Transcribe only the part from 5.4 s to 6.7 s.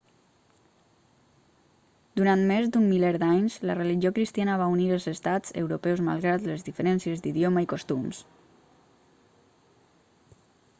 europeus malgrat les